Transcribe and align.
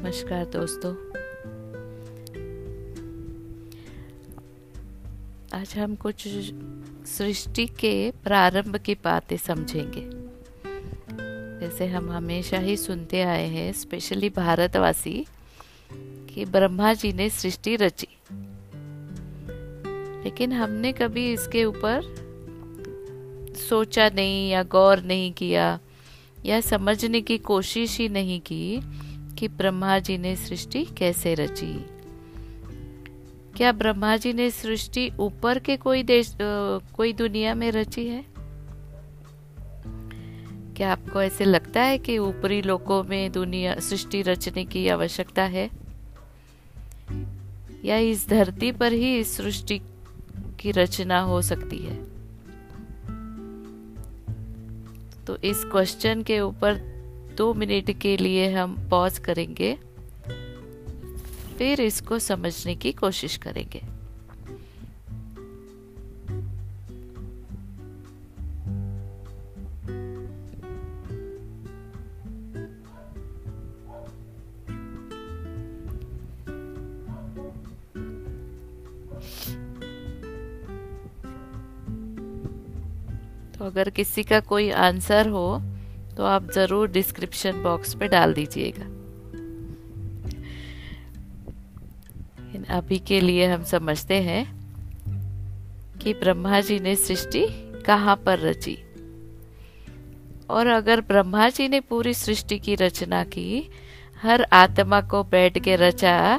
नमस्कार 0.00 0.44
दोस्तों। 0.44 0.94
आज 5.60 5.74
हम 5.78 5.94
कुछ 5.94 6.28
सृष्टि 7.06 7.66
के 7.66 8.10
प्रारंभ 8.10 8.76
की 8.76 8.94
बातें 8.94 9.36
समझेंगे। 9.36 10.10
जैसे 11.60 11.86
हम 11.86 12.10
हमेशा 12.10 12.58
ही 12.58 12.76
सुनते 12.76 13.22
आए 13.22 13.46
हैं, 13.46 13.72
स्पेशली 13.72 14.30
भारतवासी, 14.30 15.26
कि 16.34 16.44
ब्रह्मा 16.44 16.94
जी 16.94 17.12
ने 17.12 17.30
सृष्टि 17.30 17.76
रची। 17.76 18.08
लेकिन 20.24 20.52
हमने 20.52 20.92
कभी 20.92 21.32
इसके 21.32 21.64
ऊपर 21.64 22.00
सोचा 23.68 24.08
नहीं 24.08 24.50
या 24.50 24.62
गौर 24.62 25.02
नहीं 25.02 25.32
किया 25.32 25.80
या 26.44 26.60
समझने 26.60 27.20
की 27.20 27.38
कोशिश 27.38 27.98
ही 27.98 28.08
नहीं 28.08 28.40
की 28.40 28.80
कि 29.38 29.48
ब्रह्मा 29.48 29.98
जी 29.98 30.18
ने 30.18 30.36
सृष्टि 30.36 30.84
कैसे 30.84 31.34
रची? 31.34 31.86
क्या 33.56 33.72
ब्रह्मा 33.72 34.16
जी 34.16 34.32
ने 34.32 34.50
सृष्टि 34.50 35.10
ऊपर 35.18 35.58
के 35.58 35.76
कोई 35.76 36.02
देश 36.02 36.36
कोई 36.94 37.12
दुनिया 37.12 37.54
में 37.54 37.70
रची 37.70 38.06
है? 38.06 38.24
क्या 40.76 40.92
आपको 40.92 41.22
ऐसे 41.22 41.44
लगता 41.44 41.82
है 41.82 41.98
कि 41.98 42.18
ऊपरी 42.18 42.62
लोकों 42.62 43.04
में 43.04 43.32
दुनिया, 43.32 43.78
सृष्टि 43.80 44.22
रचने 44.22 44.64
की 44.64 44.88
आवश्यकता 44.88 45.42
है? 45.42 45.70
या 47.84 47.96
इस 47.96 48.28
धरती 48.28 48.72
पर 48.72 48.92
ही 48.92 49.18
इस 49.18 49.36
सृष्टि 49.36 49.80
की 50.60 50.70
रचना 50.70 51.20
हो 51.20 51.42
सकती 51.42 51.78
है? 51.78 52.04
तो 55.24 55.36
इस 55.36 55.64
क्वेश्चन 55.64 56.22
के 56.22 56.40
ऊपर 56.40 56.95
दो 57.36 57.54
मिनट 57.54 57.90
के 58.00 58.16
लिए 58.16 58.52
हम 58.52 58.88
पॉज 58.90 59.18
करेंगे। 59.18 59.78
फिर 61.58 61.80
इसको 61.80 62.18
समझने 62.18 62.74
की 62.74 62.92
कोशिश 62.92 63.36
करेंगे। 63.36 63.80
तो 83.58 83.64
अगर 83.64 83.90
किसी 83.90 84.22
का 84.22 84.40
कोई 84.40 84.70
आंसर 84.70 85.28
हो 85.28 85.60
तो 86.16 86.24
आप 86.24 86.50
ज़रूर 86.52 86.88
डिस्क्रिप्शन 86.90 87.62
बॉक्स 87.62 87.94
पे 87.94 88.08
डाल 88.08 88.34
दीजिएगा। 88.34 88.84
अभी 92.76 92.98
के 92.98 93.20
लिए 93.20 93.46
हम 93.46 93.64
समझते 93.64 94.14
हैं 94.22 94.44
कि 95.98 96.12
ब्रह्मा 96.14 96.60
जी 96.60 96.78
ने 96.80 96.94
सृष्टि 96.96 97.46
कहाँ 97.86 98.16
पर 98.16 98.38
रची। 98.38 98.76
और 100.50 100.66
अगर 100.66 101.00
ब्रह्मा 101.00 101.48
जी 101.48 101.68
ने 101.68 101.80
पूरी 101.80 102.14
सृष्टि 102.14 102.58
की 102.58 102.74
रचना 102.74 103.22
की, 103.24 103.68
हर 104.22 104.46
आत्मा 104.52 105.00
को 105.00 105.22
बैठ 105.24 105.58
के 105.58 105.76
रचा 105.76 106.38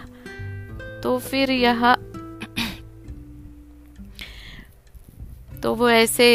तो 1.03 1.17
फिर 1.19 1.51
यहाँ 1.51 1.95
तो 5.63 5.73
वो 5.75 5.89
ऐसे 5.89 6.27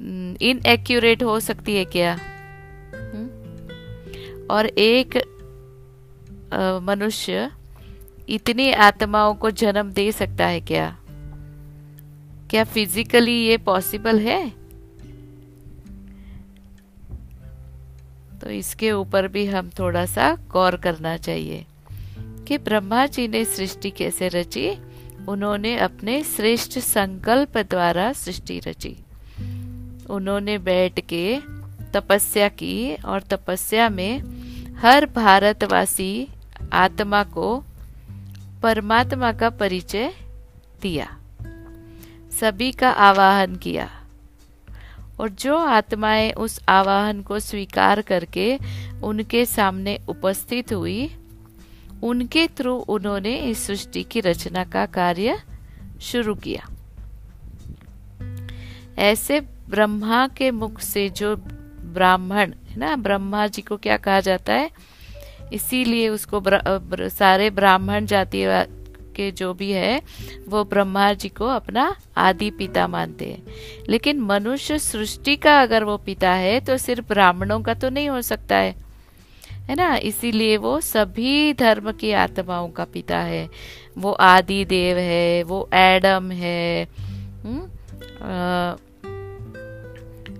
इनएक्यूरेट 0.00 1.22
हो 1.22 1.38
सकती 1.40 1.76
है 1.76 1.84
क्या? 1.86 2.18
और 4.50 4.66
एक 4.66 5.16
मनुष्य 6.84 7.50
इतनी 8.28 8.70
आत्माओं 8.72 9.34
को 9.34 9.50
जन्म 9.50 9.90
दे 9.92 10.10
सकता 10.12 10.46
है 10.46 10.60
क्या? 10.60 10.96
क्या 12.50 12.64
फिजिकली 12.64 13.36
ये 13.46 13.56
पॉसिबल 13.58 14.18
है? 14.20 14.48
तो 18.40 18.50
इसके 18.50 18.92
ऊपर 18.92 19.28
भी 19.28 19.46
हम 19.46 19.70
थोड़ा 19.78 20.04
सा 20.06 20.34
गौर 20.50 20.76
करना 20.76 21.16
चाहिए 21.16 21.64
कि 22.48 22.58
ब्रह्मा 22.58 23.06
जी 23.06 23.28
ने 23.28 23.44
सृष्टि 23.44 23.90
कैसे 23.90 24.28
रची? 24.28 24.70
उन्होंने 25.28 25.76
अपने 25.78 26.22
श्रेष्ठ 26.24 26.78
संकल्प 26.78 27.58
द्वारा 27.58 28.12
सृष्टि 28.12 28.58
रची। 28.58 28.96
उन्होंने 30.10 30.58
बैठ 30.58 31.00
के 31.00 31.38
तपस्या 31.94 32.48
की 32.48 32.94
और 32.94 33.22
तपस्या 33.22 33.88
में 33.88 34.37
हर 34.78 35.06
भारतवासी 35.06 36.28
आत्मा 36.72 37.24
को 37.24 37.64
परमात्मा 38.62 39.32
का 39.32 39.50
परिचय 39.50 40.12
दिया। 40.82 41.18
सभी 42.40 42.72
का 42.72 42.90
आवाहन 42.90 43.56
किया। 43.56 43.90
और 45.20 45.28
जो 45.28 45.56
आत्माएँ 45.56 46.32
उस 46.32 46.60
आवाहन 46.68 47.22
को 47.22 47.38
स्वीकार 47.38 48.02
करके 48.02 48.58
उनके 49.02 49.46
सामने 49.46 49.98
उपस्थित 50.08 50.72
हुई, 50.72 51.16
उनके 52.02 52.48
थ्रू 52.48 52.74
उन्होंने 52.74 53.36
इस 53.36 53.66
सृष्टि 53.66 54.02
की 54.02 54.20
रचना 54.20 54.64
का 54.64 54.86
कार्य 54.86 55.42
शुरू 56.00 56.34
किया। 56.34 56.68
ऐसे 58.98 59.40
ब्रह्मा 59.40 60.28
के 60.28 60.50
मुख 60.50 60.80
से 60.80 61.10
जो 61.10 61.36
ब्राह्मण 61.94 62.52
है 62.68 62.76
ना? 62.76 62.96
ब्रह्मा 62.96 63.46
जी 63.46 63.62
को 63.62 63.76
क्या 63.76 63.96
कहा 63.96 64.20
जाता 64.20 64.52
है? 64.52 64.70
इसीलिए 65.52 66.08
उसको 66.08 66.40
ब्र, 66.40 66.60
ब्र, 66.68 67.08
सारे 67.08 67.50
ब्राह्मण 67.50 68.06
जाति 68.06 68.44
के 69.16 69.30
जो 69.30 69.54
भी 69.54 69.70
है 69.72 70.00
वो 70.48 70.64
ब्रह्मा 70.64 71.12
जी 71.12 71.28
को 71.28 71.46
अपना 71.46 71.96
आदि 72.16 72.50
पिता 72.50 72.86
मानते 72.88 73.26
हैं। 73.26 73.42
लेकिन 73.88 74.20
मनुष्य 74.20 74.78
सृष्टि 74.78 75.36
का 75.36 75.60
अगर 75.62 75.84
वो 75.84 75.96
पिता 75.96 76.32
है 76.32 76.60
तो 76.60 76.76
सिर्फ़ 76.78 77.08
ब्राह्मणों 77.08 77.60
का 77.60 77.74
तो 77.74 77.88
नहीं 77.90 78.08
हो 78.08 78.22
सकता 78.22 78.56
है। 78.56 78.74
है 79.68 79.74
ना? 79.74 79.96
इसीलिए 79.96 80.56
वो 80.56 80.80
सभी 80.80 81.52
धर्म 81.54 81.92
की 81.92 82.12
आत्माओं 82.12 82.68
का 82.68 82.84
पिता 82.84 83.18
है। 83.18 83.48
वो 83.98 84.12
आदि 84.12 84.64
देव 84.64 84.98
है 84.98 85.42
वो 85.42 85.68
एडम 85.74 86.30
है 86.30 86.84
हुँ? 86.84 87.52
हम्म, 87.52 87.66
आ, 88.22 88.76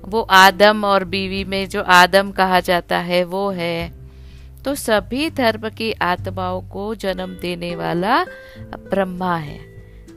वो 0.09 0.21
आदम 0.21 0.85
और 0.85 1.05
बीवी 1.05 1.45
में 1.45 1.69
जो 1.69 1.83
आदम 1.83 2.31
कहा 2.31 2.61
जाता 2.61 2.99
है, 2.99 3.25
वो 3.25 3.51
है। 3.51 3.93
तो 4.65 4.75
सभी 4.75 5.31
धर्म 5.31 5.69
की 5.71 5.93
आत्माओं 5.93 6.61
को 6.61 6.95
जन्म 6.95 7.37
देने 7.43 7.77
वाला 7.77 8.25
ब्रह्मा 8.59 9.37
है। 9.37 9.59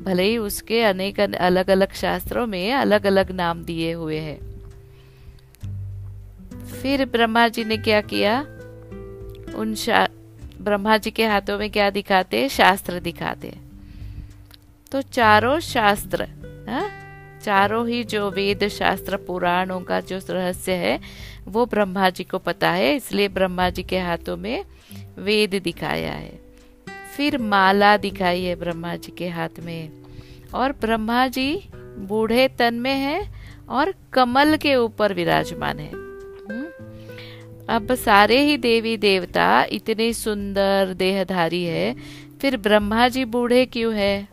भले 0.03 0.23
ही 0.23 0.37
उसके 0.37 0.83
अनेक 0.83 1.19
अलग 1.19 1.69
अलग 1.69 1.93
शास्त्रों 1.93 2.47
में 2.47 2.73
अलग 2.73 3.05
अलग 3.05 3.31
नाम 3.31 3.63
दिए 3.63 3.91
हुए 3.93 4.17
हैं। 4.17 4.51
फिर 6.81 7.05
ब्रह्मा 7.05 7.47
जी 7.47 7.63
ने 7.63 7.77
क्या 7.77 8.01
किया? 8.01 8.41
उन 9.55 9.75
ब्रह्मा 10.61 10.97
जी 10.97 11.11
के 11.11 11.25
हाथों 11.25 11.59
में 11.59 11.69
क्या 11.69 11.89
दिखाते? 11.89 12.49
शास्त्र 12.49 12.99
दिखाते। 12.99 13.53
तो 14.91 15.01
चारों 15.01 15.59
शास्त्र, 15.59 16.23
हा? 16.69 17.00
चारों 17.45 17.87
ही 17.87 18.03
जो 18.03 18.31
वेद 18.31 18.67
शास्त्र 18.67 19.17
पुराणों 19.17 19.81
का 19.81 19.99
जो 19.99 20.19
रहस्य 20.29 20.71
है, 20.71 20.99
वो 21.47 21.65
ब्रह्मा 21.65 22.09
जी 22.09 22.23
को 22.23 22.37
पता 22.37 22.71
है, 22.71 22.95
इसलिए 22.95 23.27
ब्रह्मा 23.27 23.69
जी 23.69 23.83
के 23.83 23.99
हाथों 23.99 24.37
में 24.37 24.65
वेद 25.19 25.61
दिखाया 25.63 26.11
है। 26.11 26.39
फिर 27.17 27.37
माला 27.37 27.97
दिखाई 27.97 28.43
है 28.43 28.55
ब्रह्मा 28.55 28.95
जी 28.95 29.11
के 29.17 29.27
हाथ 29.27 29.49
में। 29.59 29.89
और 30.53 30.71
ब्रह्मा 30.71 31.27
जी 31.27 31.69
बूढ़े 31.75 32.47
तन 32.47 32.73
में 32.73 32.95
है 32.95 33.31
और 33.69 33.93
कमल 34.13 34.57
के 34.57 34.75
ऊपर 34.75 35.13
विराजमान 35.13 35.79
है। 35.79 35.91
हम्म? 35.93 36.65
अब 37.69 37.95
सारे 37.95 38.41
ही 38.41 38.57
देवी 38.57 38.97
देवता 38.97 39.63
इतने 39.63 40.13
सुंदर 40.13 40.93
देहधारी 40.93 41.63
है, 41.63 41.95
फिर 42.41 42.57
ब्रह्मा 42.57 43.07
जी 43.07 43.25
बूढ़े 43.25 43.65
क्यों 43.65 43.95
है? 43.95 44.30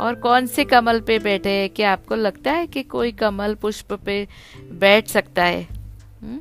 और 0.00 0.14
कौन 0.14 0.46
से 0.46 0.64
कमल 0.64 1.00
पे 1.00 1.18
बैठे 1.18 1.50
हैं? 1.50 1.70
क्या 1.70 1.92
आपको 1.92 2.14
लगता 2.14 2.52
है 2.52 2.66
कि 2.66 2.82
कोई 2.82 3.12
कमल 3.12 3.54
पुष्प 3.54 3.92
पे 3.92 4.28
बैठ 4.72 5.08
सकता 5.08 5.44
है? 5.44 5.66
हम्म? 6.20 6.40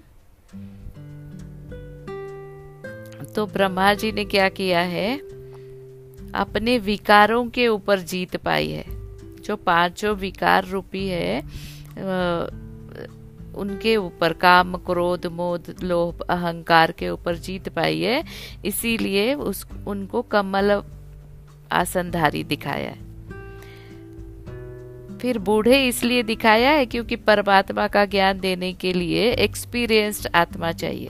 तो 3.35 3.45
ब्रह्मा 3.45 3.93
जी 3.93 4.11
ने 4.11 4.25
क्या 4.25 4.49
किया 4.49 4.79
है? 4.79 5.17
अपने 6.35 6.77
विकारों 6.77 7.47
के 7.47 7.67
ऊपर 7.67 7.99
जीत 7.99 8.35
पाई 8.37 8.69
है। 8.69 8.85
जो 9.41 9.55
पाँचों 9.55 10.15
विकार 10.15 10.65
रूपी 10.67 11.07
है 11.07 11.39
उनके 13.55 13.95
ऊपर 13.97 14.33
काम, 14.33 14.75
क्रोध, 14.77 15.25
मोद, 15.25 15.75
लोभ, 15.83 16.21
अहंकार 16.21 16.91
के 16.91 17.09
ऊपर 17.09 17.35
जीत 17.35 17.69
पाई 17.69 18.01
है। 18.01 18.23
इसीलिए 18.65 19.33
उस, 19.33 19.67
उनको 19.87 20.21
कमल 20.21 20.83
आसनधारी 21.71 22.43
दिखाया 22.43 22.89
है। 22.89 23.08
फिर 25.21 25.37
बूढ़े 25.37 25.87
इसलिए 25.87 26.23
दिखाया 26.23 26.71
है 26.71 26.85
क्योंकि 26.85 27.15
परमात्मा 27.15 27.87
का 27.87 28.05
ज्ञान 28.05 28.39
देने 28.39 28.73
के 28.73 28.93
लिए 28.93 29.31
एक्सपीरियंस्ड 29.31 30.27
आत्मा 30.35 30.71
चाहिए। 30.71 31.09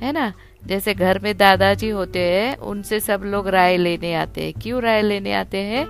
है 0.00 0.12
ना? 0.12 0.32
जैसे 0.66 0.94
घर 0.94 1.18
में 1.18 1.36
दादाजी 1.36 1.88
होते 1.88 2.18
हैं, 2.18 2.56
उनसे 2.56 3.00
सब 3.00 3.22
लोग 3.24 3.48
राय 3.48 3.76
लेने 3.76 4.14
आते 4.14 4.44
हैं। 4.44 4.52
क्यों 4.52 4.82
राय 4.82 5.02
लेने 5.02 5.32
आते 5.32 5.58
हैं? 5.58 5.86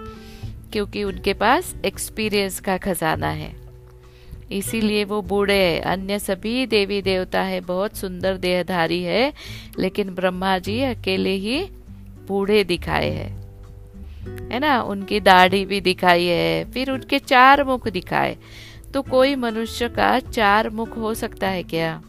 क्योंकि 0.72 1.04
उनके 1.04 1.34
पास 1.34 1.74
एक्सपीरियंस 1.84 2.60
का 2.60 2.76
खजाना 2.76 3.28
है। 3.28 3.52
इसीलिए 4.52 5.04
वो 5.04 5.22
बूढ़े 5.22 5.54
हैं। 5.54 5.80
अन्य 5.80 6.18
सभी 6.18 6.66
देवी 6.66 7.02
देवता 7.02 7.42
है। 7.42 7.60
बहुत 7.60 7.96
सुंदर 7.96 8.36
देहधारी 8.36 9.02
है, 9.02 9.32
लेकिन 9.78 10.10
ब्रह्मा 10.10 10.58
जी 10.58 10.80
अकेले 10.80 11.30
ही 11.30 11.64
बूढ़े 12.28 12.64
दिखाए 12.64 13.10
हैं। 13.10 13.43
है 14.24 14.58
ना? 14.58 14.82
उनकी 14.82 15.20
दाढ़ी 15.20 15.64
भी 15.64 15.80
दिखाई 15.80 16.24
है, 16.24 16.70
फिर 16.70 16.90
उनके 16.90 17.18
चार 17.18 17.64
मुख 17.64 17.88
दिखाए। 17.88 18.36
तो 18.94 19.02
कोई 19.02 19.34
मनुष्य 19.34 19.88
का 19.88 20.18
चार 20.18 20.70
मुख 20.70 20.96
हो 20.96 21.14
सकता 21.14 21.48
है 21.48 21.62
क्या? 21.62 22.02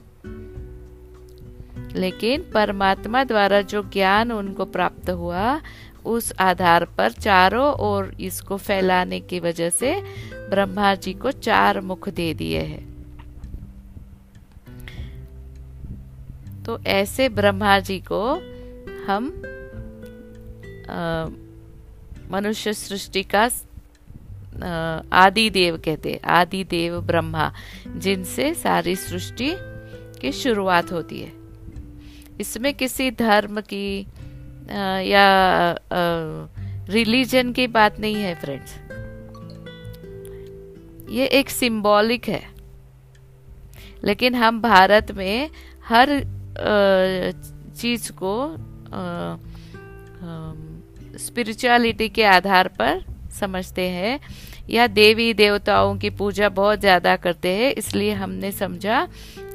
लेकिन 1.96 2.42
परमात्मा 2.54 3.24
द्वारा 3.24 3.62
जो 3.62 3.84
ज्ञान 3.84 4.32
उनको 4.32 4.66
प्राप्त 4.66 5.10
हुआ, 5.10 5.62
उस 6.06 6.34
आधार 6.40 6.86
पर 6.86 7.12
चारों 7.12 7.74
ओर 7.74 8.16
इसको 8.20 8.58
फैलाने 8.58 9.20
की 9.20 9.40
वजह 9.40 9.70
से 9.70 10.02
ब्रह्मा 10.50 10.96
जी 10.96 11.14
को 11.14 11.32
चार 11.32 11.82
मुख 11.82 12.10
दे 12.10 12.34
दिए 12.34 12.60
हैं। 12.60 12.96
तो 16.64 16.80
ऐसे 16.80 17.30
ब्रह्मा 17.30 17.80
जी 17.80 18.00
को 18.00 18.32
हम 19.08 19.42
मनुष्य 22.32 22.74
सृष्टि 22.74 23.24
का 23.36 23.50
आदि 25.14 25.50
देव 25.50 25.78
कहते 25.78 26.20
आदि 26.26 26.64
देव 26.64 27.02
ब्रह्मा 27.02 27.52
जिनसे 27.88 28.54
सारी 28.54 28.96
सृष्टि 28.96 29.52
की 30.22 30.32
शुरुआत 30.32 30.92
होती 30.92 31.22
है। 31.22 31.32
इसमें 32.40 32.74
किसी 32.74 33.12
धर्म 33.12 33.62
की 33.62 34.08
आ, 34.72 35.00
या 35.00 35.26
रिलीजन 36.90 37.52
की 37.54 37.68
बात 37.68 38.00
नहीं 38.00 38.16
है 38.16 38.36
फ्रेंड्स 38.36 38.76
ये 41.10 41.26
एक 41.40 41.50
सिंबॉलिक 41.50 42.28
है। 42.28 42.44
लेकिन 44.04 44.36
हम 44.36 44.62
भारत 44.62 45.12
में 45.12 45.50
हर 45.88 46.10
चीज़ 47.78 48.12
को 48.12 48.34
स्पिरिचुअलिटी 51.18 52.10
के 52.10 52.24
आधार 52.24 52.68
पर 52.68 53.04
समझते 53.40 53.88
हैं। 53.90 54.20
या 54.70 54.88
देवी 54.88 55.34
देवताओं 55.34 55.98
की 55.98 56.10
पूजा 56.10 56.50
बहुत 56.50 56.80
ज़्यादा 56.80 57.16
करते 57.16 57.50
हैं, 57.50 57.72
इसलिए 57.72 58.14
हमने 58.14 58.52
समझा 58.52 59.08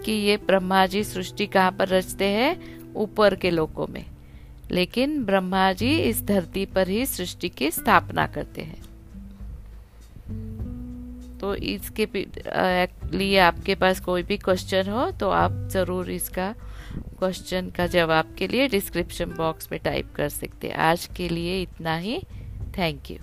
कि 0.05 0.13
ये 0.13 0.37
ब्रह्मा 0.37 0.87
जी 0.87 1.05
सृष्टि 1.05 1.47
कहाँ 1.47 1.73
पर 1.73 1.89
रचते 1.89 2.25
हैं? 2.25 2.57
ऊपर 2.95 3.35
के 3.35 3.51
लोकों 3.51 3.87
में। 3.87 4.05
लेकिन 4.71 5.25
ब्रह्मा 5.25 5.73
जी 5.73 5.97
इस 5.99 6.23
धरती 6.23 6.67
पर 6.67 6.89
ही 6.89 7.07
सृष्टि 7.07 7.49
की 7.49 7.71
स्थापना 7.71 8.27
करते 8.27 8.63
हैं। 8.63 8.83
तो 11.41 11.55
इसके 11.55 12.07
लिए 13.17 13.39
आपके 13.41 13.75
पास 13.75 14.01
कोई 14.01 14.23
भी 14.23 14.37
क्वेश्चन 14.39 14.91
हो 14.91 15.11
तो 15.21 15.31
आप 15.31 15.53
ज़रूर 15.73 16.11
इसका 16.11 16.53
क्वेश्चन 17.19 17.71
का 17.77 17.87
जवाब 17.89 18.35
के 18.39 18.49
लिए 18.49 18.69
डिस्क्रिप्शन 18.69 19.35
बॉक्स 19.37 19.73
में 19.73 19.81
टाइप 19.85 20.13
कर 20.17 20.29
सकते 20.29 20.69
हैं। 20.69 20.75
आज 20.91 21.09
के 21.17 21.29
लिए 21.29 21.61
इतना 21.63 21.97
ही। 21.97 22.21
Thank 22.79 23.11
you 23.11 23.17